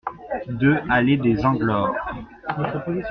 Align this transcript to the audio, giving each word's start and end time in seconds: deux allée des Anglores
deux 0.49 0.79
allée 0.89 1.15
des 1.15 1.45
Anglores 1.45 1.93